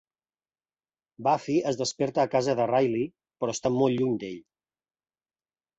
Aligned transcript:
Buffy 1.27 1.57
es 1.73 1.77
desperta 1.83 2.25
a 2.25 2.31
casa 2.37 2.57
de 2.61 2.67
Riley, 2.73 3.07
però 3.43 3.55
està 3.59 3.75
molt 3.79 3.99
lluny 3.99 4.21
d'ell. 4.27 4.43